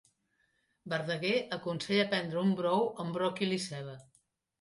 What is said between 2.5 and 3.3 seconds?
brou amb